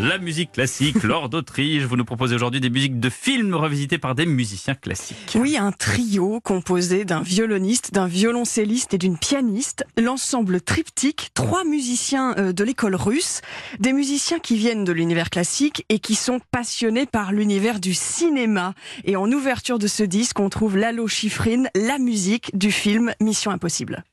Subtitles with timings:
[0.00, 1.82] La musique classique, Lord d'Autriche.
[1.82, 5.34] Vous nous proposez aujourd'hui des musiques de films revisitées par des musiciens classiques.
[5.34, 9.84] Oui, un trio composé d'un violoniste, d'un violoncelliste et d'une pianiste.
[9.98, 13.40] L'ensemble triptyque, trois musiciens de l'école russe,
[13.80, 18.74] des musiciens qui viennent de l'univers classique et qui sont passionnés par l'univers du cinéma.
[19.04, 23.50] Et en ouverture de ce disque, on trouve Lalo Schifrin, la musique du film Mission
[23.50, 24.04] Impossible.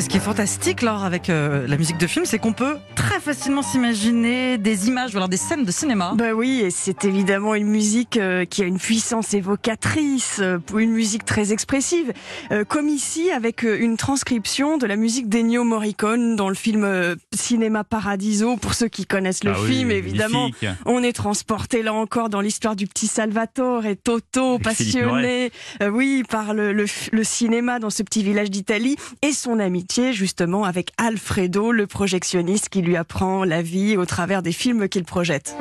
[0.00, 2.78] Et ce qui est fantastique, Laure, avec euh, la musique de film, c'est qu'on peut
[2.94, 6.12] très facilement s'imaginer des images, ou alors des scènes de cinéma.
[6.14, 10.92] Bah oui, et c'est évidemment une musique euh, qui a une puissance évocatrice, euh, une
[10.92, 12.14] musique très expressive,
[12.50, 16.82] euh, comme ici avec euh, une transcription de la musique d'Ennio Morricone dans le film
[16.82, 18.56] euh, Cinéma Paradiso.
[18.56, 20.70] Pour ceux qui connaissent le Ah oui, film, évidemment, magnifique.
[20.86, 25.90] on est transporté là encore dans l'histoire du petit Salvatore et Toto, Avec passionné, euh,
[25.90, 29.60] oui, par le, le, le cinéma dans ce petit village d'Italie et son
[30.12, 35.04] justement avec Alfredo, le projectionniste qui lui apprend la vie au travers des films qu'il
[35.04, 35.56] projette.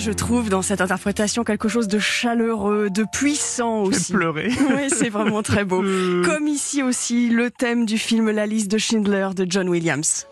[0.00, 4.12] Je trouve, dans cette interprétation quelque chose de chaleureux, de puissant aussi.
[4.12, 4.50] pleuré.
[4.70, 5.82] Oui, c'est vraiment très beau.
[6.24, 10.26] Comme ici aussi, le thème du film La liste de Schindler de John Williams.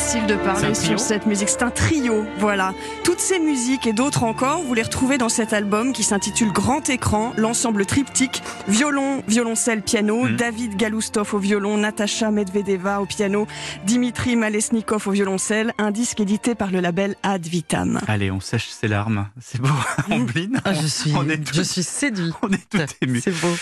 [0.00, 1.48] Facile de C'est parler sur cette musique.
[1.50, 2.72] C'est un trio, voilà.
[3.04, 6.88] Toutes ces musiques et d'autres encore, vous les retrouvez dans cet album qui s'intitule Grand
[6.88, 10.36] Écran, l'ensemble triptyque, violon, violoncelle, piano, Mhm.
[10.36, 13.46] David Galoustov au violon, Natacha Medvedeva au piano,
[13.84, 18.00] Dimitri Malesnikov au violoncelle, un disque édité par le label Ad Vitam.
[18.08, 19.28] Allez, on sèche ses larmes.
[19.40, 19.68] C'est beau,
[20.10, 20.60] Ambline.
[20.64, 22.32] Ah, je suis, On est je tous- suis séduit.
[22.42, 23.20] On est tout ému.
[23.22, 23.54] C'est beau.